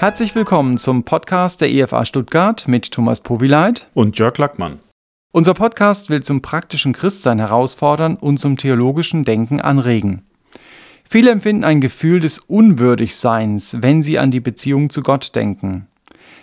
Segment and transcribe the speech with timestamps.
[0.00, 4.78] Herzlich willkommen zum Podcast der EFA Stuttgart mit Thomas Powileit und Jörg Lackmann.
[5.30, 10.22] Unser Podcast will zum praktischen Christsein herausfordern und zum theologischen Denken anregen.
[11.04, 15.86] Viele empfinden ein Gefühl des Unwürdigseins, wenn sie an die Beziehung zu Gott denken.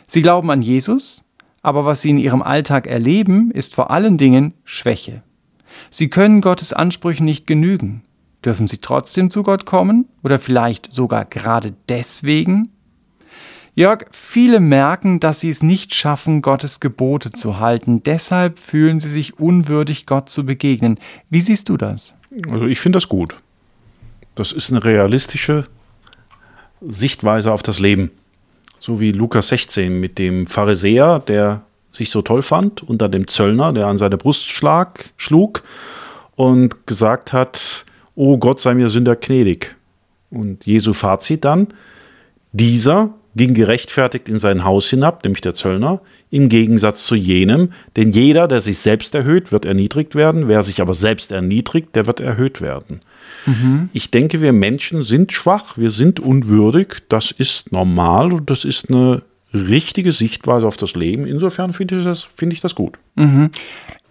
[0.06, 1.24] Sie glauben an Jesus,
[1.64, 5.24] aber was sie in ihrem Alltag erleben, ist vor allen Dingen Schwäche.
[5.90, 8.04] Sie können Gottes Ansprüchen nicht genügen.
[8.46, 12.70] Dürfen sie trotzdem zu Gott kommen oder vielleicht sogar gerade deswegen?
[13.78, 18.02] Jörg, viele merken, dass sie es nicht schaffen, Gottes Gebote zu halten.
[18.02, 21.00] Deshalb fühlen sie sich unwürdig, Gott zu begegnen.
[21.30, 22.16] Wie siehst du das?
[22.50, 23.38] Also ich finde das gut.
[24.34, 25.68] Das ist eine realistische
[26.82, 28.10] Sichtweise auf das Leben.
[28.80, 33.74] So wie Lukas 16 mit dem Pharisäer, der sich so toll fand, dann dem Zöllner,
[33.74, 35.62] der an seine Brust schlag, schlug
[36.36, 39.76] und gesagt hat, oh Gott sei mir Sünder gnädig.
[40.32, 41.68] Und Jesu Fazit dann,
[42.54, 48.12] dieser ging gerechtfertigt in sein Haus hinab, nämlich der Zöllner, im Gegensatz zu jenem, denn
[48.12, 52.20] jeder, der sich selbst erhöht, wird erniedrigt werden, wer sich aber selbst erniedrigt, der wird
[52.20, 53.02] erhöht werden.
[53.46, 53.90] Mhm.
[53.94, 58.90] Ich denke, wir Menschen sind schwach, wir sind unwürdig, das ist normal und das ist
[58.90, 59.22] eine
[59.54, 61.26] richtige Sichtweise auf das Leben.
[61.26, 62.98] Insofern finde ich das, find ich das gut.
[63.16, 63.52] Mhm.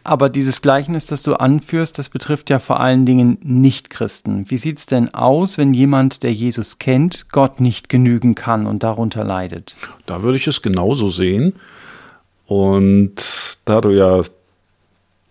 [0.06, 4.48] Aber dieses Gleichnis, das du anführst, das betrifft ja vor allen Dingen Nichtchristen.
[4.48, 8.84] Wie sieht es denn aus, wenn jemand, der Jesus kennt, Gott nicht genügen kann und
[8.84, 9.74] darunter leidet?
[10.06, 11.54] Da würde ich es genauso sehen.
[12.46, 14.22] Und da du ja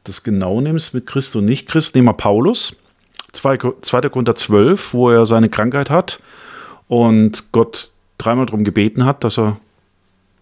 [0.03, 2.75] das genau nimmst mit Christ und Nichtchrist, nehmen wir Paulus,
[3.31, 3.57] 2.
[3.57, 6.19] Korinther 12, wo er seine Krankheit hat
[6.89, 9.57] und Gott dreimal darum gebeten hat, dass er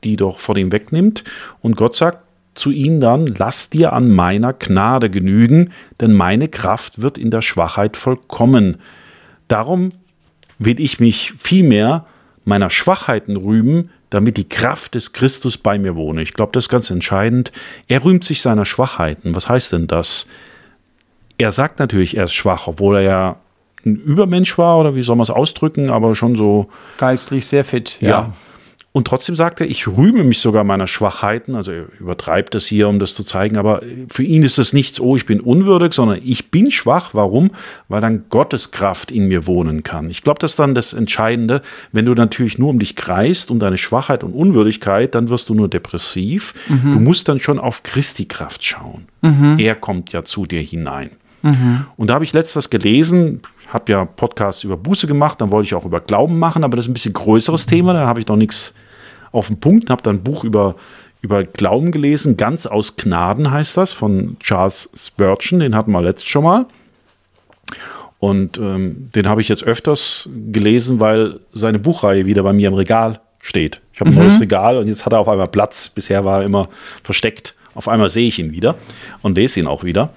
[0.03, 1.23] die doch von ihm wegnimmt.
[1.61, 2.22] Und Gott sagt,
[2.55, 7.41] zu ihm dann, lass dir an meiner Gnade genügen, denn meine Kraft wird in der
[7.41, 8.77] Schwachheit vollkommen.
[9.47, 9.89] Darum
[10.59, 12.05] will ich mich vielmehr
[12.45, 16.21] meiner Schwachheiten rühmen, damit die Kraft des Christus bei mir wohne.
[16.21, 17.51] Ich glaube, das ist ganz entscheidend.
[17.87, 19.35] Er rühmt sich seiner Schwachheiten.
[19.35, 20.27] Was heißt denn das?
[21.39, 23.35] Er sagt natürlich, er ist schwach, obwohl er ja
[23.85, 26.69] ein Übermensch war, oder wie soll man es ausdrücken, aber schon so.
[26.97, 28.09] Geistlich sehr fit, ja.
[28.09, 28.33] ja
[28.95, 31.55] und trotzdem sagt er, ich rühme mich sogar meiner Schwachheiten.
[31.55, 33.57] Also er übertreibt das hier, um das zu zeigen.
[33.57, 37.09] Aber für ihn ist das nichts, oh, ich bin unwürdig, sondern ich bin schwach.
[37.13, 37.49] Warum?
[37.87, 40.11] Weil dann Gottes Kraft in mir wohnen kann.
[40.11, 41.63] Ich glaube, das ist dann das Entscheidende.
[41.91, 45.55] Wenn du natürlich nur um dich kreist, um deine Schwachheit und Unwürdigkeit, dann wirst du
[45.55, 46.53] nur depressiv.
[46.69, 46.93] Mhm.
[46.93, 49.05] Du musst dann schon auf Christi Kraft schauen.
[49.21, 49.57] Mhm.
[49.57, 51.09] Er kommt ja zu dir hinein.
[51.41, 51.85] Mhm.
[51.97, 55.67] Und da habe ich letztes was gelesen, habe ja Podcasts über Buße gemacht, dann wollte
[55.67, 58.27] ich auch über Glauben machen, aber das ist ein bisschen größeres Thema, da habe ich
[58.27, 58.73] noch nichts
[59.31, 60.75] auf den Punkt, habe dann ein Buch über,
[61.21, 66.27] über Glauben gelesen, ganz aus Gnaden heißt das, von Charles Spurgeon, den hatten wir letztes
[66.27, 66.65] schon mal.
[68.19, 72.73] Und ähm, den habe ich jetzt öfters gelesen, weil seine Buchreihe wieder bei mir im
[72.73, 73.81] Regal steht.
[73.93, 74.21] Ich habe ein mhm.
[74.21, 75.89] neues Regal und jetzt hat er auf einmal Platz.
[75.89, 76.69] Bisher war er immer
[77.03, 77.53] versteckt.
[77.75, 78.75] Auf einmal sehe ich ihn wieder
[79.21, 80.11] und lese ihn auch wieder.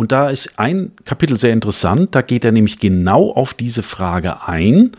[0.00, 4.48] Und da ist ein Kapitel sehr interessant, da geht er nämlich genau auf diese Frage
[4.48, 4.92] ein,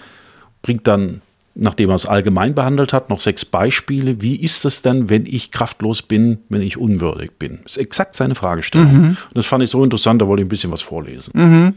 [0.61, 1.23] bringt dann,
[1.55, 4.21] nachdem er es allgemein behandelt hat, noch sechs Beispiele.
[4.21, 7.61] Wie ist es denn, wenn ich kraftlos bin, wenn ich unwürdig bin?
[7.63, 8.93] Das ist exakt seine Fragestellung.
[8.93, 9.07] Mhm.
[9.07, 11.31] Und das fand ich so interessant, da wollte ich ein bisschen was vorlesen.
[11.33, 11.73] Mhm.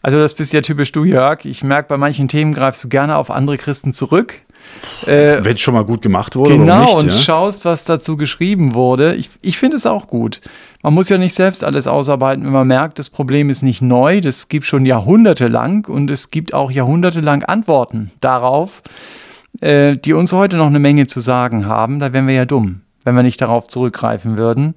[0.00, 1.44] Also das bist ja typisch du, Jörg.
[1.46, 4.34] Ich merke, bei manchen Themen greifst du gerne auf andere Christen zurück.
[5.06, 6.56] Äh, Wenn es schon mal gut gemacht wurde.
[6.56, 7.16] Genau, nicht, und ja?
[7.16, 9.14] schaust, was dazu geschrieben wurde.
[9.14, 10.40] Ich, ich finde es auch gut.
[10.82, 14.20] Man muss ja nicht selbst alles ausarbeiten, wenn man merkt, das Problem ist nicht neu,
[14.20, 18.82] das gibt schon jahrhundertelang und es gibt auch jahrhundertelang Antworten darauf,
[19.60, 21.98] äh, die uns heute noch eine Menge zu sagen haben.
[21.98, 24.74] Da wären wir ja dumm, wenn wir nicht darauf zurückgreifen würden.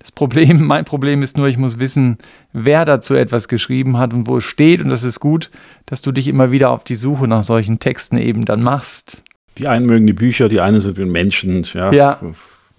[0.00, 2.18] Das Problem, mein Problem ist nur, ich muss wissen,
[2.52, 4.82] wer dazu etwas geschrieben hat und wo es steht.
[4.82, 5.50] Und das ist gut,
[5.86, 9.22] dass du dich immer wieder auf die Suche nach solchen Texten eben dann machst.
[9.58, 12.20] Die einen mögen die Bücher, die einen sind mit Menschen, ja, ja.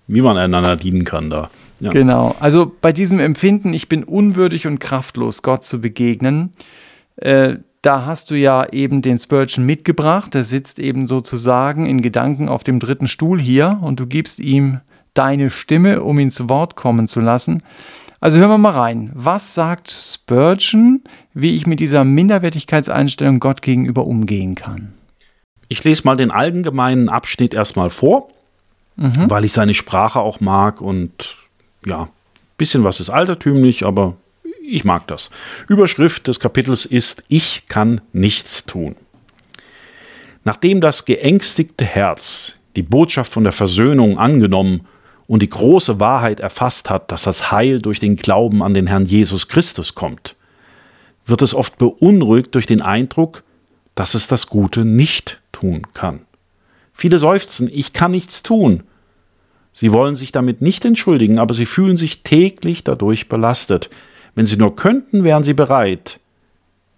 [0.08, 1.50] wie man einander dienen kann da.
[1.80, 1.90] Ja.
[1.90, 2.36] Genau.
[2.40, 6.52] Also bei diesem Empfinden, ich bin unwürdig und kraftlos, Gott zu begegnen,
[7.18, 10.36] äh, da hast du ja eben den Spurgeon mitgebracht.
[10.36, 14.80] Der sitzt eben sozusagen in Gedanken auf dem dritten Stuhl hier und du gibst ihm
[15.14, 17.64] deine Stimme, um ihn zu Wort kommen zu lassen.
[18.20, 19.12] Also hören wir mal rein.
[19.16, 21.02] Was sagt Spurgeon,
[21.34, 24.94] wie ich mit dieser Minderwertigkeitseinstellung Gott gegenüber umgehen kann?
[25.68, 28.30] Ich lese mal den allgemeinen Abschnitt erstmal vor,
[28.96, 29.30] mhm.
[29.30, 31.38] weil ich seine Sprache auch mag und
[31.86, 32.10] ja, ein
[32.58, 34.16] bisschen was ist altertümlich, aber
[34.64, 35.32] ich mag das.
[35.68, 38.96] Überschrift des Kapitels ist Ich kann nichts tun.
[40.44, 44.88] Nachdem das geängstigte Herz die Botschaft von der Versöhnung angenommen
[45.32, 49.06] und die große Wahrheit erfasst hat, dass das Heil durch den Glauben an den Herrn
[49.06, 50.36] Jesus Christus kommt,
[51.26, 53.44] wird es oft beunruhigt durch den Eindruck,
[53.96, 56.20] dass es das Gute nicht tun kann.
[56.92, 58.84] Viele seufzen, ich kann nichts tun.
[59.72, 63.90] Sie wollen sich damit nicht entschuldigen, aber sie fühlen sich täglich dadurch belastet.
[64.36, 66.20] Wenn sie nur könnten, wären sie bereit.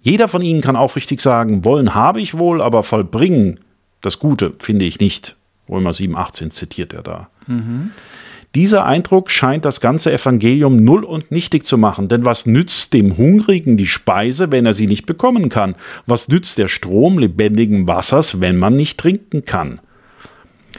[0.01, 3.59] Jeder von ihnen kann aufrichtig sagen, wollen habe ich wohl, aber vollbringen
[4.01, 5.35] das Gute finde ich nicht.
[5.69, 7.29] Römer 7, 18 zitiert er da.
[7.47, 7.91] Mhm.
[8.55, 13.17] Dieser Eindruck scheint das ganze Evangelium null und nichtig zu machen, denn was nützt dem
[13.17, 15.73] Hungrigen die Speise, wenn er sie nicht bekommen kann?
[16.05, 19.79] Was nützt der Strom lebendigen Wassers, wenn man nicht trinken kann?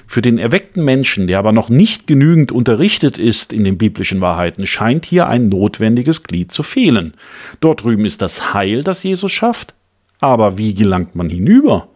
[0.06, 4.66] Für den erweckten Menschen, der aber noch nicht genügend unterrichtet ist in den biblischen Wahrheiten,
[4.66, 7.14] scheint hier ein notwendiges Glied zu fehlen.
[7.58, 9.74] Dort drüben ist das Heil, das Jesus schafft,
[10.20, 11.88] aber wie gelangt man hinüber?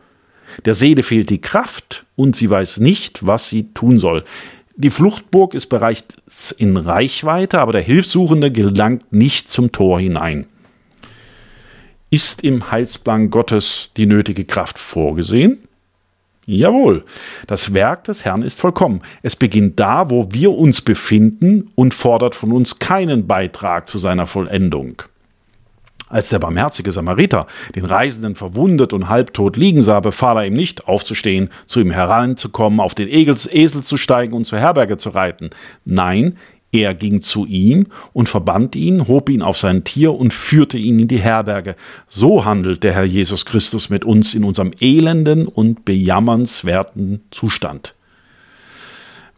[0.64, 4.24] Der Seele fehlt die Kraft und sie weiß nicht, was sie tun soll.
[4.80, 10.46] Die Fluchtburg ist bereits in Reichweite, aber der Hilfsuchende gelangt nicht zum Tor hinein.
[12.10, 15.58] Ist im Heilsplan Gottes die nötige Kraft vorgesehen?
[16.46, 17.04] Jawohl,
[17.48, 19.02] das Werk des Herrn ist vollkommen.
[19.20, 24.26] Es beginnt da, wo wir uns befinden und fordert von uns keinen Beitrag zu seiner
[24.26, 25.02] Vollendung.
[26.08, 30.88] Als der barmherzige Samariter den Reisenden verwundet und halbtot liegen sah, befahl er ihm nicht,
[30.88, 35.50] aufzustehen, zu ihm heranzukommen, auf den Esel zu steigen und zur Herberge zu reiten.
[35.84, 36.36] Nein,
[36.70, 40.98] er ging zu ihm und verband ihn, hob ihn auf sein Tier und führte ihn
[40.98, 41.76] in die Herberge.
[42.08, 47.94] So handelt der Herr Jesus Christus mit uns in unserem elenden und bejammernswerten Zustand.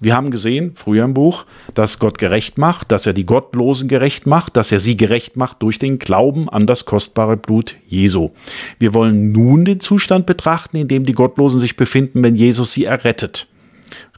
[0.03, 1.45] Wir haben gesehen, früher im Buch,
[1.75, 5.63] dass Gott gerecht macht, dass er die Gottlosen gerecht macht, dass er sie gerecht macht
[5.63, 8.31] durch den Glauben an das kostbare Blut Jesu.
[8.79, 12.85] Wir wollen nun den Zustand betrachten, in dem die Gottlosen sich befinden, wenn Jesus sie
[12.85, 13.47] errettet.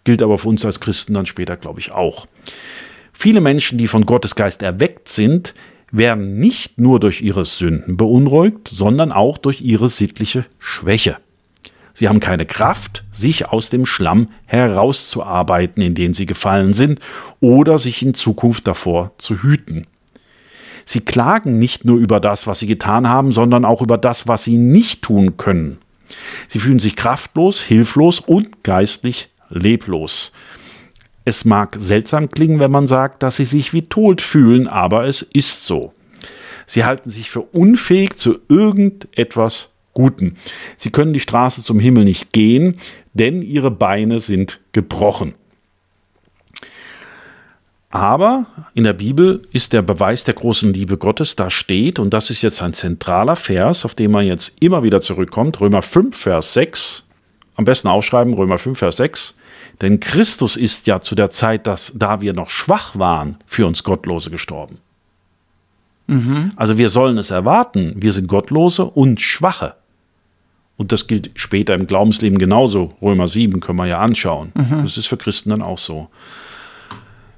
[0.04, 2.26] Gilt aber für uns als Christen dann später, glaube ich, auch.
[3.12, 5.52] Viele Menschen, die von Gottes Geist erweckt sind,
[5.90, 11.16] werden nicht nur durch ihre Sünden beunruhigt, sondern auch durch ihre sittliche Schwäche.
[11.94, 17.00] Sie haben keine Kraft, sich aus dem Schlamm herauszuarbeiten, in den sie gefallen sind,
[17.40, 19.86] oder sich in Zukunft davor zu hüten.
[20.84, 24.44] Sie klagen nicht nur über das, was sie getan haben, sondern auch über das, was
[24.44, 25.78] sie nicht tun können.
[26.48, 30.32] Sie fühlen sich kraftlos, hilflos und geistlich leblos.
[31.24, 35.22] Es mag seltsam klingen, wenn man sagt, dass sie sich wie tot fühlen, aber es
[35.22, 35.92] ist so.
[36.66, 40.36] Sie halten sich für unfähig zu irgendetwas Guten.
[40.76, 42.78] Sie können die Straße zum Himmel nicht gehen,
[43.14, 45.34] denn ihre Beine sind gebrochen.
[47.90, 52.30] Aber in der Bibel ist der Beweis der großen Liebe Gottes, da steht, und das
[52.30, 56.54] ist jetzt ein zentraler Vers, auf den man jetzt immer wieder zurückkommt, Römer 5, Vers
[56.54, 57.04] 6,
[57.56, 59.34] am besten aufschreiben, Römer 5, Vers 6,
[59.82, 63.84] denn Christus ist ja zu der Zeit, dass, da wir noch schwach waren, für uns
[63.84, 64.78] Gottlose gestorben.
[66.06, 66.52] Mhm.
[66.56, 69.74] Also wir sollen es erwarten, wir sind Gottlose und Schwache.
[70.82, 72.96] Und das gilt später im Glaubensleben genauso.
[73.00, 74.50] Römer 7 können wir ja anschauen.
[74.54, 74.82] Mhm.
[74.82, 76.08] Das ist für Christen dann auch so.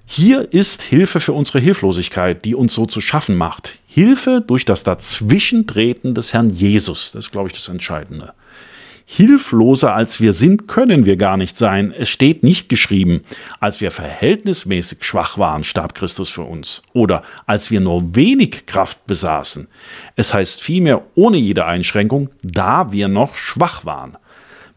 [0.07, 3.79] Hier ist Hilfe für unsere Hilflosigkeit, die uns so zu schaffen macht.
[3.87, 7.13] Hilfe durch das Dazwischentreten des Herrn Jesus.
[7.13, 8.33] Das ist, glaube ich, das Entscheidende.
[9.07, 11.93] Hilfloser als wir sind, können wir gar nicht sein.
[11.97, 13.23] Es steht nicht geschrieben,
[13.61, 16.83] als wir verhältnismäßig schwach waren, starb Christus für uns.
[16.95, 19.69] Oder als wir nur wenig Kraft besaßen.
[20.17, 24.17] Es heißt vielmehr ohne jede Einschränkung, da wir noch schwach waren.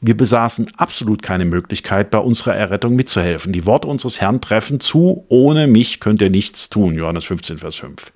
[0.02, 3.52] Wir besaßen absolut keine Möglichkeit, bei unserer Errettung mitzuhelfen.
[3.52, 6.96] Die Worte unseres Herrn treffen zu, ohne mich könnt ihr nichts tun.
[6.96, 8.12] Johannes 15, Vers 5.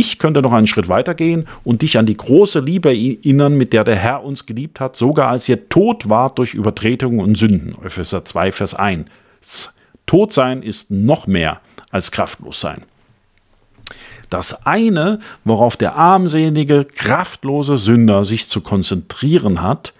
[0.00, 3.82] Ich könnte noch einen Schritt weitergehen und dich an die große Liebe erinnern, mit der
[3.82, 7.74] der Herr uns geliebt hat, sogar als ihr tot wart durch Übertretungen und Sünden.
[7.84, 9.72] Epheser 2, Vers 1.
[10.06, 12.82] Tot sein ist noch mehr als kraftlos sein.
[14.30, 19.94] Das eine, worauf der armselige, kraftlose Sünder sich zu konzentrieren hat,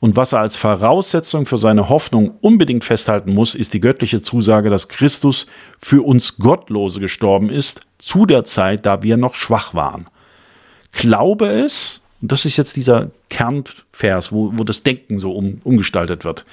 [0.00, 4.68] und was er als Voraussetzung für seine Hoffnung unbedingt festhalten muss, ist die göttliche Zusage,
[4.68, 5.46] dass Christus
[5.78, 10.06] für uns Gottlose gestorben ist, zu der Zeit, da wir noch schwach waren.
[10.92, 16.24] Glaube es, und das ist jetzt dieser Kernvers, wo, wo das Denken so um, umgestaltet
[16.24, 16.44] wird.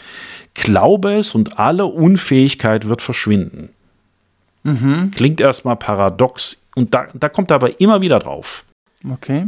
[0.53, 3.69] Glaube es und alle Unfähigkeit wird verschwinden.
[4.63, 5.11] Mhm.
[5.11, 8.63] Klingt erstmal paradox und da, da kommt er aber immer wieder drauf.
[9.09, 9.47] Okay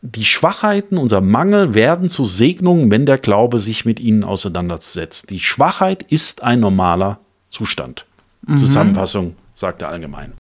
[0.00, 5.30] die Schwachheiten, unser Mangel werden zu Segnungen, wenn der Glaube sich mit ihnen auseinandersetzt.
[5.30, 7.18] Die Schwachheit ist ein normaler
[7.50, 8.06] Zustand.
[8.46, 8.58] Mhm.
[8.58, 10.34] Zusammenfassung sagt er allgemein.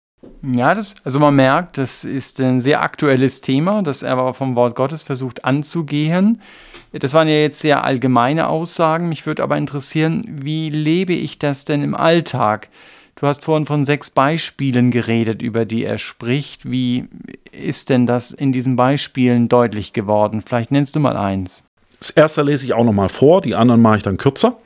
[0.54, 4.54] Ja, das, also man merkt, das ist ein sehr aktuelles Thema, das er aber vom
[4.54, 6.42] Wort Gottes versucht anzugehen.
[6.92, 9.08] Das waren ja jetzt sehr allgemeine Aussagen.
[9.08, 12.68] Mich würde aber interessieren, wie lebe ich das denn im Alltag?
[13.18, 16.70] Du hast vorhin von sechs Beispielen geredet, über die er spricht.
[16.70, 17.06] Wie
[17.50, 20.42] ist denn das in diesen Beispielen deutlich geworden?
[20.42, 21.64] Vielleicht nennst du mal eins.
[21.98, 24.58] Das erste lese ich auch noch mal vor, die anderen mache ich dann kürzer,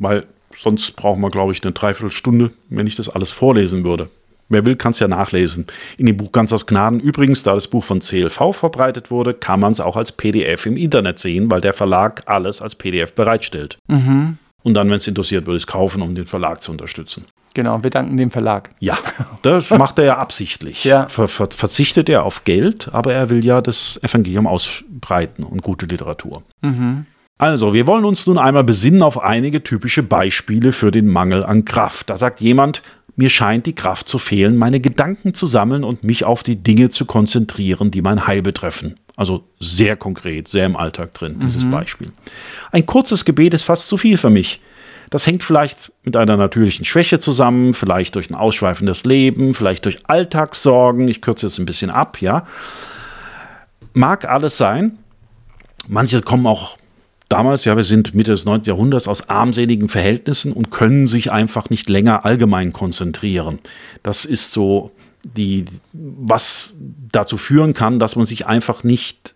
[0.00, 4.10] weil sonst brauchen wir, glaube ich, eine Dreiviertelstunde, wenn ich das alles vorlesen würde.
[4.48, 5.66] Wer will, kann es ja nachlesen.
[5.98, 6.98] In dem Buch Ganz aus Gnaden.
[6.98, 10.76] Übrigens, da das Buch von CLV verbreitet wurde, kann man es auch als PDF im
[10.76, 13.78] Internet sehen, weil der Verlag alles als PDF bereitstellt.
[13.86, 14.38] Mhm.
[14.62, 17.24] Und dann, wenn es interessiert, würde ich es kaufen, um den Verlag zu unterstützen.
[17.54, 18.70] Genau, wir danken dem Verlag.
[18.78, 18.98] Ja,
[19.42, 20.84] das macht er ja absichtlich.
[20.84, 21.08] Ja.
[21.08, 25.86] Ver ver verzichtet er auf Geld, aber er will ja das Evangelium ausbreiten und gute
[25.86, 26.42] Literatur.
[26.62, 27.06] Mhm.
[27.38, 31.64] Also, wir wollen uns nun einmal besinnen auf einige typische Beispiele für den Mangel an
[31.64, 32.10] Kraft.
[32.10, 32.82] Da sagt jemand,
[33.14, 36.90] mir scheint die Kraft zu fehlen, meine Gedanken zu sammeln und mich auf die Dinge
[36.90, 38.98] zu konzentrieren, die mein Heil betreffen.
[39.18, 41.72] Also sehr konkret, sehr im Alltag drin, dieses mhm.
[41.72, 42.12] Beispiel.
[42.70, 44.60] Ein kurzes Gebet ist fast zu viel für mich.
[45.10, 50.08] Das hängt vielleicht mit einer natürlichen Schwäche zusammen, vielleicht durch ein ausschweifendes Leben, vielleicht durch
[50.08, 51.08] Alltagssorgen.
[51.08, 52.46] Ich kürze jetzt ein bisschen ab, ja.
[53.92, 54.98] Mag alles sein.
[55.88, 56.78] Manche kommen auch
[57.28, 58.72] damals, ja, wir sind Mitte des 19.
[58.72, 63.58] Jahrhunderts aus armseligen Verhältnissen und können sich einfach nicht länger allgemein konzentrieren.
[64.04, 64.92] Das ist so
[65.36, 66.74] die, was
[67.12, 69.34] dazu führen kann, dass man sich einfach nicht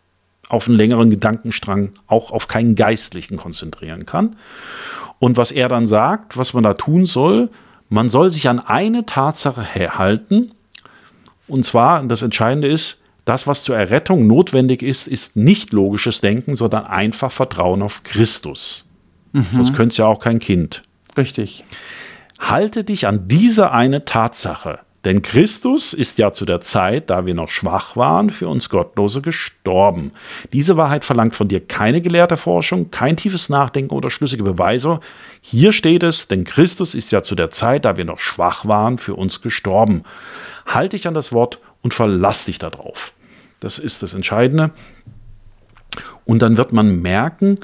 [0.48, 4.36] auf einen längeren Gedankenstrang, auch auf keinen geistlichen konzentrieren kann.
[5.18, 7.50] Und was er dann sagt, was man da tun soll,
[7.88, 10.52] man soll sich an eine Tatsache halten.
[11.46, 16.56] Und zwar, das Entscheidende ist, das, was zur Errettung notwendig ist, ist nicht logisches Denken,
[16.56, 18.84] sondern einfach Vertrauen auf Christus.
[19.32, 19.46] Mhm.
[19.52, 20.82] Sonst könnte es ja auch kein Kind.
[21.16, 21.64] Richtig.
[22.38, 24.80] Halte dich an diese eine Tatsache.
[25.04, 29.20] Denn Christus ist ja zu der Zeit, da wir noch schwach waren, für uns Gottlose
[29.20, 30.12] gestorben.
[30.52, 35.00] Diese Wahrheit verlangt von dir keine gelehrte Forschung, kein tiefes Nachdenken oder schlüssige Beweise.
[35.40, 38.98] Hier steht es, denn Christus ist ja zu der Zeit, da wir noch schwach waren,
[38.98, 40.04] für uns gestorben.
[40.66, 43.12] Halt dich an das Wort und verlass dich darauf.
[43.58, 44.70] Das ist das Entscheidende.
[46.24, 47.58] Und dann wird man merken,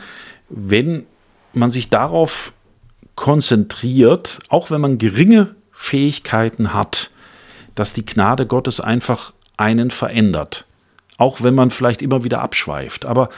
[0.49, 1.07] wenn
[1.53, 2.53] man sich darauf
[3.15, 7.11] konzentriert, auch wenn man geringe Fähigkeiten hat,
[7.79, 10.65] dass die Gnade Gottes einfach einen verändert.
[11.17, 13.05] Auch wenn man vielleicht immer wieder abschweift.
[13.05, 13.29] Aber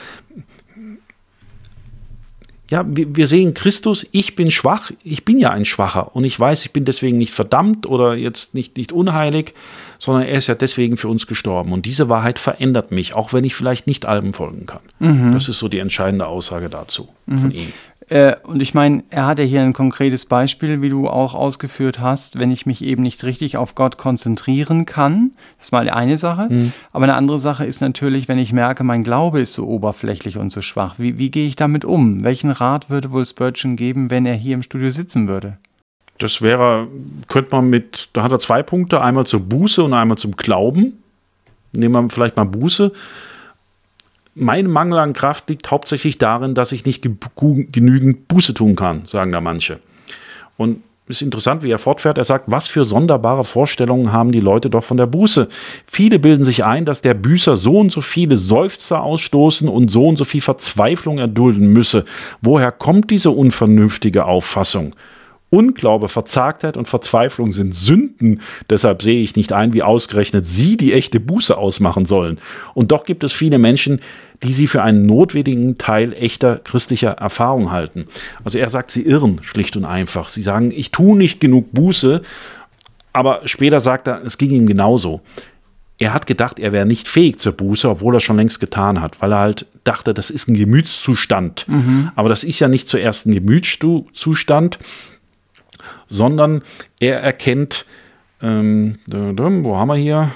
[2.71, 6.65] ja, wir, sehen Christus, ich bin schwach, ich bin ja ein Schwacher und ich weiß,
[6.65, 9.55] ich bin deswegen nicht verdammt oder jetzt nicht, nicht unheilig,
[9.99, 11.73] sondern er ist ja deswegen für uns gestorben.
[11.73, 14.83] Und diese Wahrheit verändert mich, auch wenn ich vielleicht nicht allem folgen kann.
[15.01, 15.33] Mhm.
[15.33, 17.39] Das ist so die entscheidende Aussage dazu mhm.
[17.39, 17.73] von ihm.
[18.11, 22.01] Äh, und ich meine, er hat ja hier ein konkretes Beispiel, wie du auch ausgeführt
[22.01, 25.31] hast, wenn ich mich eben nicht richtig auf Gott konzentrieren kann.
[25.57, 26.49] Das ist mal eine Sache.
[26.53, 26.73] Mhm.
[26.93, 30.51] Aber eine andere Sache ist natürlich, wenn ich merke, mein Glaube ist so oberflächlich und
[30.51, 30.97] so schwach.
[30.99, 32.25] Wie, wie gehe ich damit um?
[32.25, 35.57] Welchen Rat würde wohl Spurgeon geben, wenn er hier im Studio sitzen würde?
[36.19, 36.89] Das wäre,
[37.29, 40.95] könnte man mit, da hat er zwei Punkte, einmal zur Buße und einmal zum Glauben.
[41.73, 42.93] Nehmen wir vielleicht mal Buße
[44.41, 49.33] mein Mangel an Kraft liegt hauptsächlich darin, dass ich nicht genügend Buße tun kann, sagen
[49.33, 49.81] da manche.
[50.57, 52.19] Und es ist interessant, wie er fortfährt.
[52.19, 55.49] Er sagt, was für sonderbare Vorstellungen haben die Leute doch von der Buße.
[55.85, 60.07] Viele bilden sich ein, dass der Büßer so und so viele Seufzer ausstoßen und so
[60.07, 62.05] und so viel Verzweiflung erdulden müsse.
[62.41, 64.95] Woher kommt diese unvernünftige Auffassung?
[65.51, 68.41] Unglaube, Verzagtheit und Verzweiflung sind Sünden.
[68.71, 72.39] Deshalb sehe ich nicht ein, wie ausgerechnet sie die echte Buße ausmachen sollen.
[72.75, 74.01] Und doch gibt es viele Menschen,
[74.43, 78.07] die sie für einen notwendigen Teil echter christlicher Erfahrung halten.
[78.45, 80.29] Also er sagt, sie irren schlicht und einfach.
[80.29, 82.23] Sie sagen, ich tue nicht genug Buße,
[83.13, 85.21] aber später sagt er, es ging ihm genauso.
[85.99, 89.21] Er hat gedacht, er wäre nicht fähig zur Buße, obwohl er schon längst getan hat,
[89.21, 91.67] weil er halt dachte, das ist ein Gemütszustand.
[91.69, 92.11] Mhm.
[92.15, 94.79] Aber das ist ja nicht zuerst ein Gemütszustand,
[96.11, 96.63] sondern
[97.01, 97.87] er erkennt,
[98.43, 100.33] ähm, wo haben wir hier?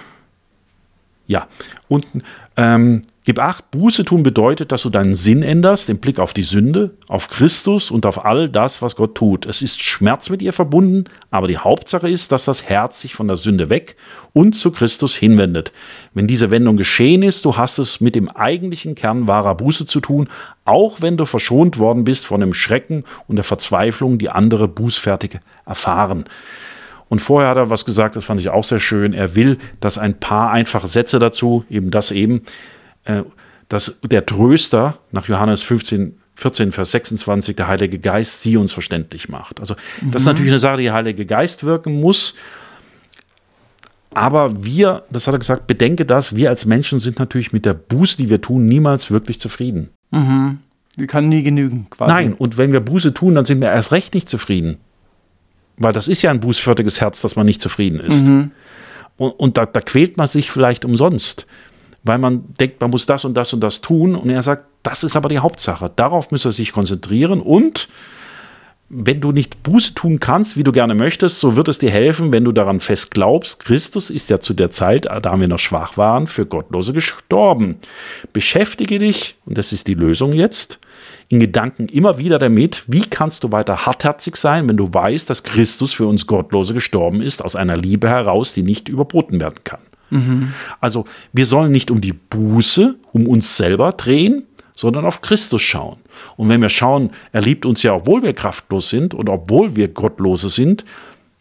[1.26, 1.48] Ja,
[1.88, 2.22] unten.
[2.56, 6.42] Ähm, gib acht, Buße tun bedeutet, dass du deinen Sinn änderst, den Blick auf die
[6.42, 9.46] Sünde, auf Christus und auf all das, was Gott tut.
[9.46, 13.26] Es ist Schmerz mit ihr verbunden, aber die Hauptsache ist, dass das Herz sich von
[13.26, 13.96] der Sünde weg
[14.34, 15.72] und zu Christus hinwendet.
[16.12, 20.00] Wenn diese Wendung geschehen ist, du hast es mit dem eigentlichen Kern wahrer Buße zu
[20.00, 20.28] tun,
[20.66, 25.40] auch wenn du verschont worden bist von dem Schrecken und der Verzweiflung, die andere Bußfertige
[25.64, 26.24] erfahren.
[27.08, 29.12] Und vorher hat er was gesagt, das fand ich auch sehr schön.
[29.12, 32.42] Er will, dass ein paar einfache Sätze dazu, eben das eben,
[33.68, 39.28] dass der Tröster nach Johannes 15, 14, Vers 26, der Heilige Geist, sie uns verständlich
[39.28, 39.60] macht.
[39.60, 40.14] Also, das mhm.
[40.14, 42.34] ist natürlich eine Sache, die der Heilige Geist wirken muss.
[44.14, 47.74] Aber wir, das hat er gesagt, bedenke das, wir als Menschen sind natürlich mit der
[47.74, 49.90] Buße, die wir tun, niemals wirklich zufrieden.
[50.12, 50.58] Mhm.
[50.96, 52.12] Wir können nie genügen, quasi.
[52.12, 54.78] Nein, und wenn wir Buße tun, dann sind wir erst recht nicht zufrieden.
[55.76, 58.24] Weil das ist ja ein bußfertiges Herz, dass man nicht zufrieden ist.
[58.26, 58.52] Mhm.
[59.16, 61.46] Und, und da, da, quält man sich vielleicht umsonst,
[62.04, 64.14] weil man denkt, man muss das und das und das tun.
[64.14, 65.90] Und er sagt, Das ist aber die Hauptsache.
[65.96, 67.88] Darauf muss er sich konzentrieren und
[68.90, 72.32] wenn du nicht Buße tun kannst, wie du gerne möchtest, so wird es dir helfen,
[72.32, 75.96] wenn du daran fest glaubst, Christus ist ja zu der Zeit, da wir noch schwach
[75.96, 77.76] waren, für Gottlose gestorben.
[78.32, 80.78] Beschäftige dich, und das ist die Lösung jetzt,
[81.28, 85.42] in Gedanken immer wieder damit, wie kannst du weiter hartherzig sein, wenn du weißt, dass
[85.42, 89.80] Christus für uns Gottlose gestorben ist, aus einer Liebe heraus, die nicht überboten werden kann.
[90.10, 90.52] Mhm.
[90.80, 94.44] Also wir sollen nicht um die Buße, um uns selber drehen,
[94.76, 95.98] sondern auf Christus schauen.
[96.36, 99.88] Und wenn wir schauen, er liebt uns ja, obwohl wir kraftlos sind und obwohl wir
[99.88, 100.84] Gottlose sind,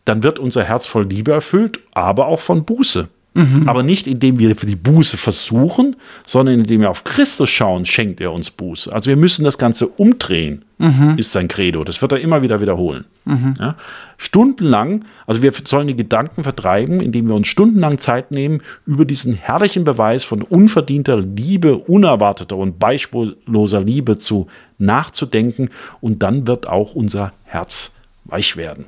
[0.05, 3.07] dann wird unser Herz voll Liebe erfüllt, aber auch von Buße.
[3.33, 3.67] Mhm.
[3.67, 8.31] Aber nicht indem wir die Buße versuchen, sondern indem wir auf Christus schauen, schenkt er
[8.31, 8.93] uns Buße.
[8.93, 11.15] Also wir müssen das Ganze umdrehen, mhm.
[11.17, 11.83] ist sein Credo.
[11.83, 13.05] Das wird er immer wieder wiederholen.
[13.25, 13.55] Mhm.
[13.59, 13.75] Ja?
[14.17, 19.33] Stundenlang, also wir sollen die Gedanken vertreiben, indem wir uns stundenlang Zeit nehmen, über diesen
[19.33, 24.47] herrlichen Beweis von unverdienter Liebe, unerwarteter und beispielloser Liebe zu
[24.77, 25.69] nachzudenken.
[26.01, 27.93] Und dann wird auch unser Herz
[28.25, 28.85] weich werden.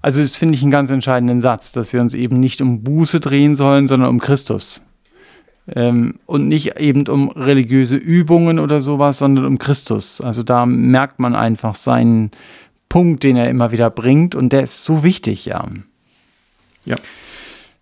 [0.00, 3.20] Also das finde ich einen ganz entscheidenden Satz, dass wir uns eben nicht um Buße
[3.20, 4.84] drehen sollen, sondern um Christus.
[5.74, 10.20] Ähm, und nicht eben um religiöse Übungen oder sowas, sondern um Christus.
[10.20, 12.30] Also da merkt man einfach seinen
[12.88, 15.66] Punkt, den er immer wieder bringt und der ist so wichtig, ja.
[16.84, 16.96] Ja.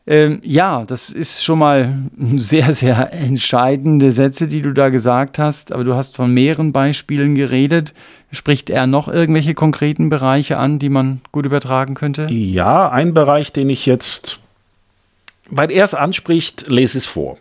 [0.08, 5.72] Ähm, ja, das ist schon mal sehr, sehr entscheidende Sätze, die du da gesagt hast,
[5.72, 7.92] aber du hast von mehreren Beispielen geredet.
[8.32, 12.28] Spricht er noch irgendwelche konkreten Bereiche an, die man gut übertragen könnte?
[12.30, 14.40] Ja, ein Bereich, den ich jetzt,
[15.48, 17.38] weil er es anspricht, lese es vor.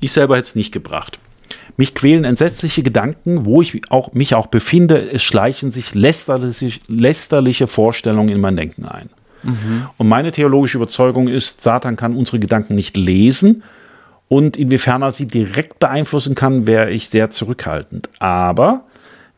[0.00, 1.18] Ich selber hätte es nicht gebracht.
[1.76, 5.10] Mich quälen entsetzliche Gedanken, wo ich auch, mich auch befinde.
[5.12, 9.08] Es schleichen sich lästerliche, lästerliche Vorstellungen in mein Denken ein.
[9.42, 9.86] Mhm.
[9.96, 13.62] Und meine theologische Überzeugung ist, Satan kann unsere Gedanken nicht lesen
[14.28, 18.08] und inwiefern er sie direkt beeinflussen kann, wäre ich sehr zurückhaltend.
[18.18, 18.84] Aber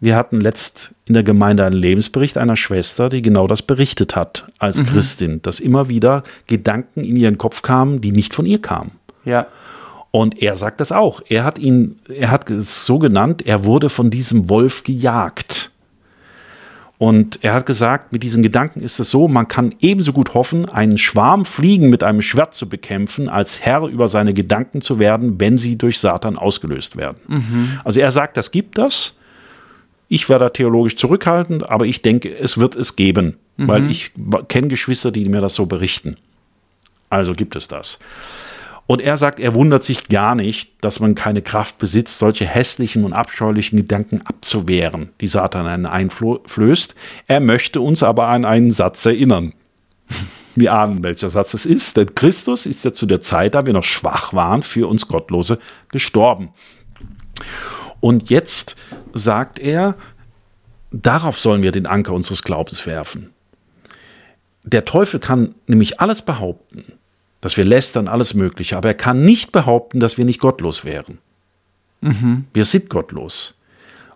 [0.01, 4.47] wir hatten letzt in der Gemeinde einen Lebensbericht einer Schwester, die genau das berichtet hat
[4.59, 4.87] als mhm.
[4.87, 8.93] Christin, dass immer wieder Gedanken in ihren Kopf kamen, die nicht von ihr kamen.
[9.25, 9.47] Ja.
[10.11, 11.23] Und er sagt das auch.
[11.29, 15.63] Er hat ihn, er hat es so genannt, er wurde von diesem Wolf gejagt.
[16.96, 20.68] Und er hat gesagt, mit diesen Gedanken ist es so, man kann ebenso gut hoffen,
[20.68, 25.40] einen Schwarm Fliegen mit einem Schwert zu bekämpfen, als Herr über seine Gedanken zu werden,
[25.40, 27.16] wenn sie durch Satan ausgelöst werden.
[27.26, 27.80] Mhm.
[27.85, 29.14] Also er sagt, das gibt das.
[30.09, 33.68] Ich werde da theologisch zurückhaltend, aber ich denke, es wird es geben, mhm.
[33.68, 34.12] weil ich
[34.48, 36.16] kenne Geschwister, die mir das so berichten.
[37.11, 37.98] Also gibt es das.
[38.87, 43.05] Und er sagt, er wundert sich gar nicht, dass man keine Kraft besitzt, solche hässlichen
[43.05, 46.94] und abscheulichen Gedanken abzuwehren, die Satan einen einflößt.
[47.27, 49.55] Er möchte uns aber an einen Satz erinnern.
[50.57, 53.73] Wir ahnen, welcher Satz es ist, denn Christus ist ja zu der Zeit, da wir
[53.73, 56.51] noch schwach waren, für uns Gottlose gestorben.
[57.99, 58.77] Und jetzt
[59.12, 59.97] sagt er,
[60.92, 63.31] darauf sollen wir den Anker unseres Glaubens werfen.
[64.62, 66.85] Der Teufel kann nämlich alles behaupten,
[67.44, 68.78] dass wir lästern, alles Mögliche.
[68.78, 71.18] Aber er kann nicht behaupten, dass wir nicht gottlos wären.
[72.00, 72.46] Mhm.
[72.54, 73.59] Wir sind gottlos.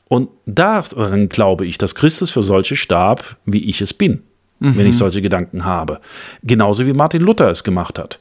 [0.08, 4.22] Und daran glaube ich, dass Christus für solche starb, wie ich es bin,
[4.60, 4.78] mhm.
[4.78, 6.00] wenn ich solche Gedanken habe.
[6.42, 8.18] Genauso wie Martin Luther es gemacht hat.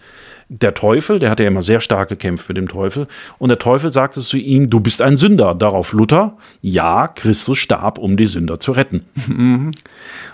[0.50, 3.94] Der Teufel, der hatte ja immer sehr stark gekämpft mit dem Teufel, und der Teufel
[3.94, 5.56] sagte zu ihm, du bist ein Sünder.
[5.56, 9.06] Darauf Luther, ja, Christus starb, um die Sünder zu retten.
[9.28, 9.72] Mhm.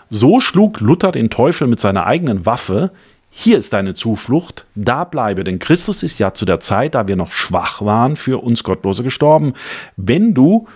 [0.09, 2.89] So schlug Luther den Teufel mit seiner eigenen Waffe
[3.35, 7.15] hier ist deine Zuflucht, da bleibe, denn Christus ist ja zu der Zeit, da wir
[7.15, 9.55] noch schwach waren, für uns Gottlose gestorben.
[9.97, 10.67] Wenn du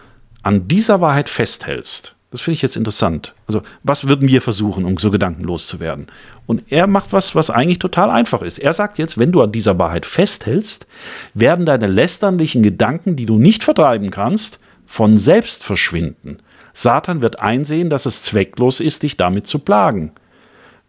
[0.42, 3.36] an dieser Wahrheit festhältst, das finde ich jetzt interessant.
[3.46, 6.08] Also, was würden wir versuchen, um so gedankenlos zu werden?
[6.48, 8.58] Und er macht was, was eigentlich total einfach ist.
[8.58, 10.88] Er sagt jetzt, wenn du an dieser Wahrheit festhältst,
[11.36, 16.40] werden deine lästernlichen Gedanken, die du nicht vertreiben kannst, von selbst verschwinden.
[16.74, 20.12] Satan wird einsehen, dass es zwecklos ist, dich damit zu plagen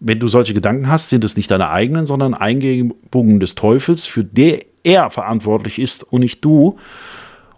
[0.01, 4.25] wenn du solche Gedanken hast, sind es nicht deine eigenen, sondern Eingebungen des Teufels, für
[4.25, 6.79] die er verantwortlich ist und nicht du.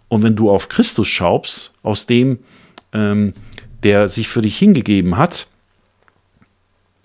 [0.08, 2.38] Und wenn du auf Christus schaust, aus dem,
[2.92, 3.34] ähm,
[3.82, 5.46] der sich für dich hingegeben hat,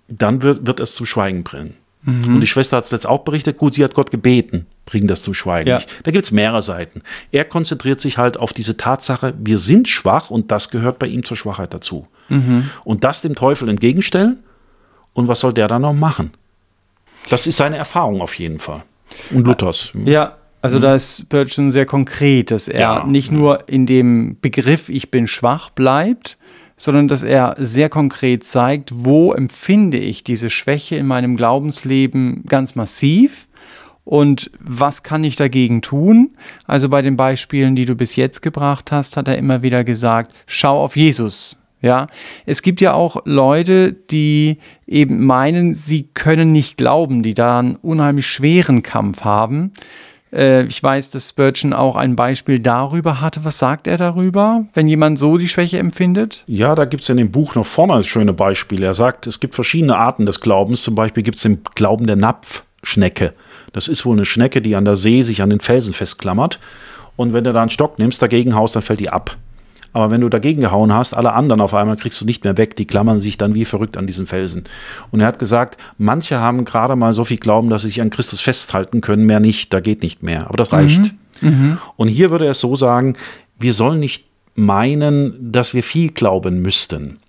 [0.07, 1.75] dann wird, wird es zum Schweigen bringen.
[2.03, 2.35] Mhm.
[2.35, 5.23] Und die Schwester hat es letzt auch berichtet, gut, sie hat Gott gebeten, bring das
[5.23, 5.69] zum Schweigen.
[5.69, 5.81] Ja.
[6.03, 7.01] Da gibt es mehrere Seiten.
[7.31, 11.23] Er konzentriert sich halt auf diese Tatsache, wir sind schwach und das gehört bei ihm
[11.23, 12.07] zur Schwachheit dazu.
[12.29, 12.69] Mhm.
[12.83, 14.39] Und das dem Teufel entgegenstellen
[15.15, 16.31] und was soll der dann noch machen?
[17.31, 18.83] Das ist seine Erfahrung auf jeden Fall.
[19.31, 19.91] Und Luthers.
[20.05, 20.81] Ja, also mhm.
[20.81, 23.33] da ist Spurgeon sehr konkret, dass er ja, nicht ja.
[23.33, 26.37] nur in dem Begriff ich bin schwach bleibt,
[26.77, 32.75] sondern dass er sehr konkret zeigt, wo empfinde ich diese Schwäche in meinem Glaubensleben ganz
[32.75, 33.47] massiv
[34.05, 36.37] Und was kann ich dagegen tun?
[36.67, 40.33] Also bei den Beispielen, die du bis jetzt gebracht hast, hat er immer wieder gesagt,
[40.45, 41.57] schau auf Jesus.
[41.81, 42.07] Ja,
[42.45, 44.57] es gibt ja auch Leute, die
[44.87, 49.71] eben meinen, sie können nicht glauben, die da einen unheimlich schweren Kampf haben.
[50.35, 53.45] Äh, ich weiß, dass Spurgeon auch ein Beispiel darüber hatte.
[53.45, 56.43] Was sagt er darüber, wenn jemand so die Schwäche empfindet?
[56.47, 58.85] Ja, da gibt es in dem Buch noch vorne schöne Beispiele.
[58.85, 60.83] Er sagt, es gibt verschiedene Arten des Glaubens.
[60.83, 63.33] Zum Beispiel gibt es den Glauben der Napfschnecke.
[63.73, 66.59] Das ist wohl eine Schnecke, die an der See sich an den Felsen festklammert.
[67.15, 69.37] Und wenn du da einen Stock nimmst, dagegen haust, dann fällt die ab.
[69.95, 72.75] Aber wenn du dagegen gehauen hast, alle anderen auf einmal kriegst du nicht mehr weg.
[72.75, 74.65] Die klammern sich dann wie verrückt an diesen Felsen.
[75.09, 78.09] Und er hat gesagt, manche haben gerade mal so viel Glauben, dass sie sich an
[78.09, 79.71] Christus festhalten können, mehr nicht.
[79.71, 80.47] Da geht nicht mehr.
[80.47, 81.13] Aber das reicht.
[81.39, 81.47] Mhm.
[81.47, 81.77] Mhm.
[81.95, 83.13] Und hier würde er es so sagen,
[83.57, 87.19] wir sollen nicht meinen, dass wir viel glauben müssten.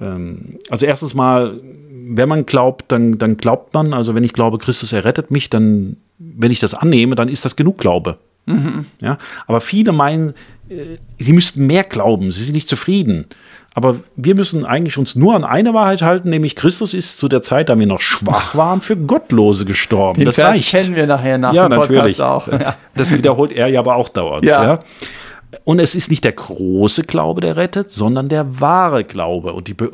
[0.00, 1.60] Ähm, also erstens mal,
[2.08, 5.98] wenn man glaubt, dann, dann glaubt man, also wenn ich glaube, Christus errettet mich, dann,
[6.16, 8.16] wenn ich das annehme, dann ist das genug Glaube.
[8.48, 8.86] Mhm.
[9.00, 10.30] Ja, aber viele meinen,
[10.68, 13.26] äh, sie müssten mehr glauben, sie sind nicht zufrieden.
[13.74, 17.42] Aber wir müssen eigentlich uns nur an eine Wahrheit halten, nämlich Christus ist zu der
[17.42, 20.18] Zeit, da wir noch schwach waren, für Gottlose gestorben.
[20.18, 20.70] Den das Vers reicht.
[20.70, 22.22] kennen wir nachher nach ja, dem Podcast natürlich.
[22.22, 22.48] auch.
[22.60, 22.74] Ja.
[22.96, 24.44] Das wiederholt er ja aber auch dauernd.
[24.44, 24.64] Ja.
[24.64, 24.80] ja.
[25.64, 29.52] Und es ist nicht der große Glaube, der rettet, sondern der wahre Glaube.
[29.52, 29.90] Und die Be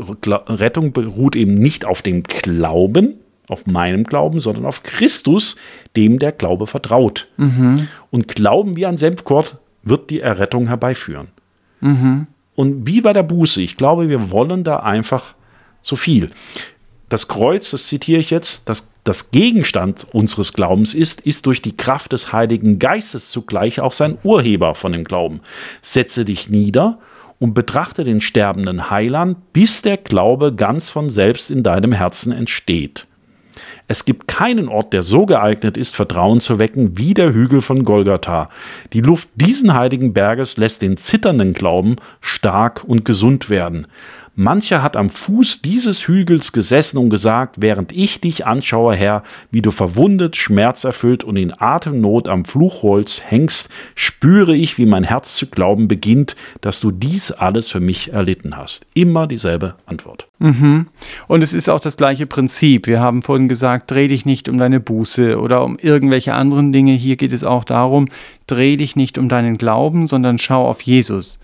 [0.49, 3.15] Rettung beruht eben nicht auf dem Glauben,
[3.49, 5.57] auf meinem Glauben, sondern auf Christus,
[5.97, 7.29] dem der Glaube vertraut.
[7.37, 7.89] Mhm.
[8.11, 11.29] Und Glauben wie ein Senfkord wird die Errettung herbeiführen.
[11.81, 12.27] Mhm.
[12.55, 15.35] Und wie bei der Buße, ich glaube, wir wollen da einfach
[15.83, 16.31] zu viel.
[17.09, 21.77] Das Kreuz, das zitiere ich jetzt, das, das Gegenstand unseres Glaubens ist, ist durch die
[21.77, 25.41] Kraft des Heiligen Geistes zugleich auch sein Urheber von dem Glauben.
[25.83, 26.99] Setze dich nieder
[27.39, 33.07] und betrachte den sterbenden Heiland, bis der Glaube ganz von selbst in deinem Herzen entsteht.
[33.87, 37.85] Es gibt keinen Ort, der so geeignet ist, Vertrauen zu wecken wie der Hügel von
[37.85, 38.49] Golgatha.
[38.95, 43.87] Die Luft diesen heiligen Berges lässt den zitternden Glauben stark und gesund werden.
[44.37, 49.63] Mancher hat am Fuß dieses Hügels gesessen und gesagt, während ich dich anschaue, Herr, wie
[49.63, 55.47] du verwundet, schmerzerfüllt und in Atemnot am Fluchholz hängst, spüre ich, wie mein Herz zu
[55.47, 58.87] glauben beginnt, dass du dies alles für mich erlitten hast.
[58.95, 60.27] Immer dieselbe Antwort.
[60.41, 60.89] Mhm.
[61.29, 62.89] Und es ist auch das gleiche Prinzip.
[62.89, 66.93] Wir haben vorhin gesagt, dreh dich nicht um deine Buße oder um irgendwelche anderen Dinge.
[66.93, 68.09] Hier geht es auch darum,
[68.49, 71.39] dreh dich nicht um deinen Glauben, sondern schau auf Jesus.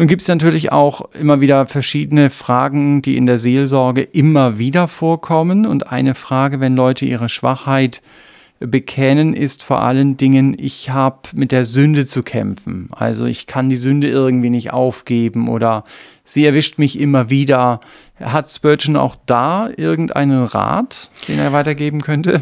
[0.00, 4.88] Nun gibt es natürlich auch immer wieder verschiedene Fragen, die in der Seelsorge immer wieder
[4.88, 5.66] vorkommen.
[5.66, 8.00] Und eine Frage, wenn Leute ihre Schwachheit
[8.60, 12.88] bekennen, ist vor allen Dingen, ich habe mit der Sünde zu kämpfen.
[12.92, 15.84] Also ich kann die Sünde irgendwie nicht aufgeben oder
[16.24, 17.80] sie erwischt mich immer wieder.
[18.18, 22.40] Hat Spurgeon auch da irgendeinen Rat, den er weitergeben könnte?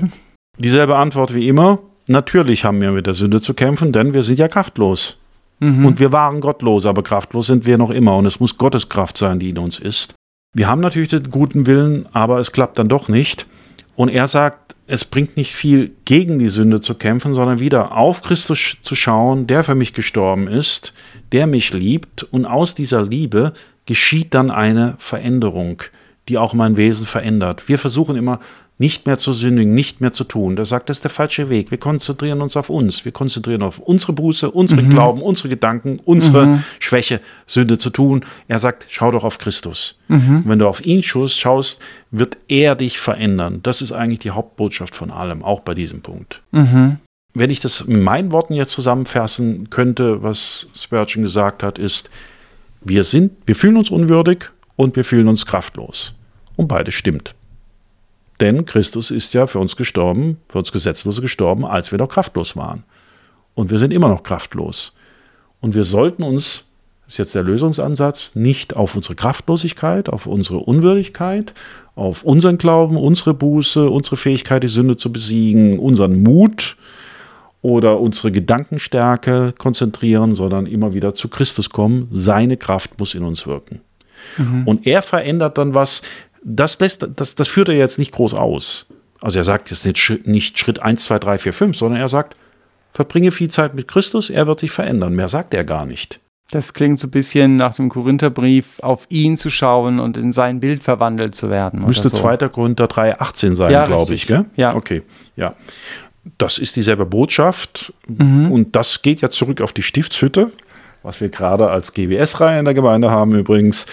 [0.58, 1.80] Dieselbe Antwort wie immer.
[2.06, 5.17] Natürlich haben wir mit der Sünde zu kämpfen, denn wir sind ja kraftlos.
[5.60, 5.86] Mhm.
[5.86, 8.16] Und wir waren gottlos, aber kraftlos sind wir noch immer.
[8.16, 10.14] Und es muss Gottes Kraft sein, die in uns ist.
[10.54, 13.46] Wir haben natürlich den guten Willen, aber es klappt dann doch nicht.
[13.96, 18.22] Und er sagt, es bringt nicht viel, gegen die Sünde zu kämpfen, sondern wieder auf
[18.22, 20.94] Christus zu schauen, der für mich gestorben ist,
[21.32, 22.22] der mich liebt.
[22.22, 23.52] Und aus dieser Liebe
[23.84, 25.82] geschieht dann eine Veränderung,
[26.28, 27.68] die auch mein Wesen verändert.
[27.68, 28.40] Wir versuchen immer
[28.78, 30.54] nicht mehr zu sündigen, nicht mehr zu tun.
[30.54, 31.72] Da sagt, das ist der falsche Weg.
[31.72, 33.04] Wir konzentrieren uns auf uns.
[33.04, 34.90] Wir konzentrieren auf unsere Buße, unsere mhm.
[34.90, 36.64] Glauben, unsere Gedanken, unsere mhm.
[36.78, 38.24] Schwäche, Sünde zu tun.
[38.46, 39.98] Er sagt, schau doch auf Christus.
[40.06, 40.44] Mhm.
[40.46, 41.80] Wenn du auf ihn schaust,
[42.12, 43.60] wird er dich verändern.
[43.64, 46.42] Das ist eigentlich die Hauptbotschaft von allem, auch bei diesem Punkt.
[46.52, 46.98] Mhm.
[47.34, 52.10] Wenn ich das in meinen Worten jetzt zusammenfassen könnte, was Spurgeon gesagt hat, ist,
[52.80, 56.14] wir sind, wir fühlen uns unwürdig und wir fühlen uns kraftlos.
[56.56, 57.34] Und beides stimmt.
[58.40, 62.57] Denn Christus ist ja für uns gestorben, für uns Gesetzlose gestorben, als wir noch kraftlos
[62.57, 62.85] waren.
[63.55, 64.92] Und wir sind immer noch kraftlos.
[65.61, 66.64] Und wir sollten uns,
[67.05, 71.53] das ist jetzt der Lösungsansatz, nicht auf unsere Kraftlosigkeit, auf unsere Unwürdigkeit,
[71.96, 76.77] auf unseren Glauben, unsere Buße, unsere Fähigkeit, die Sünde zu besiegen, unseren Mut
[77.61, 82.07] oder unsere Gedankenstärke konzentrieren, sondern immer wieder zu Christus kommen.
[82.12, 83.81] Seine Kraft muss in uns wirken.
[84.37, 84.62] Mhm.
[84.66, 86.03] Und er verändert dann was,
[86.42, 88.87] das, lässt, das, das führt er jetzt nicht groß aus.
[89.20, 92.37] Also er sagt jetzt nicht, nicht Schritt 1, 2, 3, 4, 5, sondern er sagt,
[92.92, 95.14] verbringe viel Zeit mit Christus, er wird sich verändern.
[95.14, 96.20] Mehr sagt er gar nicht.
[96.51, 100.61] Das klingt so ein bisschen nach dem Korintherbrief, auf ihn zu schauen und in sein
[100.61, 101.85] Bild verwandelt zu werden.
[101.85, 102.16] Müsste so.
[102.16, 102.48] 2.
[102.48, 104.27] Korinther 3, 18 sein, ja, glaube ich.
[104.27, 104.46] Gell?
[104.57, 104.74] Ja.
[104.74, 105.03] Okay,
[105.37, 105.55] ja.
[106.38, 108.51] Das ist dieselbe Botschaft mhm.
[108.51, 110.51] und das geht ja zurück auf die Stiftshütte,
[111.03, 113.87] was wir gerade als GWS-Reihe in der Gemeinde haben übrigens.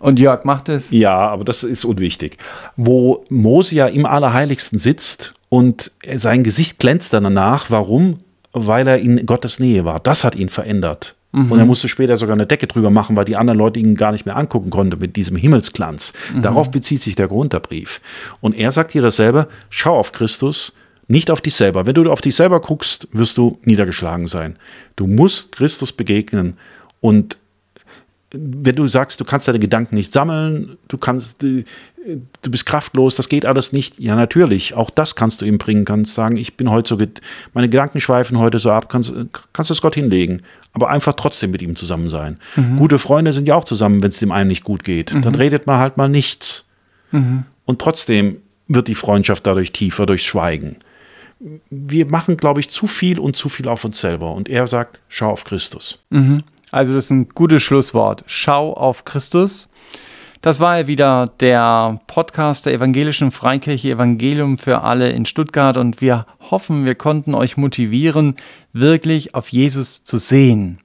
[0.00, 0.90] Und Jörg macht es.
[0.90, 2.38] Ja, aber das ist unwichtig.
[2.76, 7.70] Wo Mose ja im Allerheiligsten sitzt Und sein Gesicht glänzt dann danach.
[7.70, 8.18] Warum?
[8.52, 10.00] Weil er in Gottes Nähe war.
[10.00, 11.14] Das hat ihn verändert.
[11.32, 11.52] Mhm.
[11.52, 14.12] Und er musste später sogar eine Decke drüber machen, weil die anderen Leute ihn gar
[14.12, 16.12] nicht mehr angucken konnten mit diesem Himmelsglanz.
[16.34, 16.42] Mhm.
[16.42, 18.00] Darauf bezieht sich der Grunderbrief.
[18.40, 20.72] Und er sagt hier dasselbe, schau auf Christus,
[21.06, 21.86] nicht auf dich selber.
[21.86, 24.56] Wenn du auf dich selber guckst, wirst du niedergeschlagen sein.
[24.96, 26.56] Du musst Christus begegnen
[27.00, 27.36] und
[28.32, 31.64] wenn du sagst, du kannst deine Gedanken nicht sammeln, du kannst, du
[32.42, 33.98] bist kraftlos, das geht alles nicht.
[33.98, 36.98] Ja, natürlich, auch das kannst du ihm bringen, kannst sagen, ich bin heute so,
[37.54, 39.12] meine Gedanken schweifen heute so ab, kannst,
[39.52, 42.38] kannst es Gott hinlegen, aber einfach trotzdem mit ihm zusammen sein.
[42.54, 42.76] Mhm.
[42.76, 45.12] Gute Freunde sind ja auch zusammen, wenn es dem einen nicht gut geht.
[45.12, 45.22] Mhm.
[45.22, 46.66] Dann redet man halt mal nichts.
[47.10, 47.44] Mhm.
[47.64, 48.36] Und trotzdem
[48.68, 50.76] wird die Freundschaft dadurch tiefer, durch Schweigen.
[51.70, 54.34] Wir machen, glaube ich, zu viel und zu viel auf uns selber.
[54.34, 55.98] Und er sagt, schau auf Christus.
[56.10, 56.44] Mhm.
[56.72, 58.24] Also das ist ein gutes Schlusswort.
[58.26, 59.68] Schau auf Christus.
[60.40, 66.00] Das war ja wieder der Podcast der Evangelischen Freikirche Evangelium für alle in Stuttgart und
[66.00, 68.36] wir hoffen, wir konnten euch motivieren,
[68.72, 70.78] wirklich auf Jesus zu sehen.